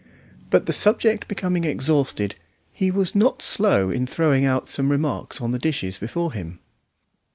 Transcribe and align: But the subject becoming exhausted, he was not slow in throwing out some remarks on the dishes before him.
But 0.49 0.65
the 0.65 0.73
subject 0.73 1.27
becoming 1.27 1.63
exhausted, 1.63 2.33
he 2.73 2.89
was 2.89 3.13
not 3.13 3.43
slow 3.43 3.91
in 3.91 4.07
throwing 4.07 4.45
out 4.45 4.67
some 4.67 4.89
remarks 4.89 5.39
on 5.39 5.51
the 5.51 5.59
dishes 5.59 5.99
before 5.99 6.33
him. 6.33 6.57